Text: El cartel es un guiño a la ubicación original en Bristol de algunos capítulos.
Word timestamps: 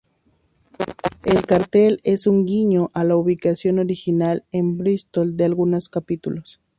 El 1.23 1.45
cartel 1.45 2.01
es 2.03 2.25
un 2.25 2.43
guiño 2.45 2.89
a 2.95 3.03
la 3.03 3.15
ubicación 3.15 3.77
original 3.77 4.45
en 4.51 4.79
Bristol 4.79 5.37
de 5.37 5.45
algunos 5.45 5.89
capítulos. 5.89 6.59